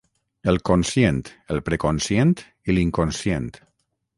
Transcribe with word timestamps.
el 0.53 0.55
conscient 0.69 1.19
el 1.55 1.61
preconscient 1.67 2.33
i 2.71 2.77
l'inconscient 2.77 3.51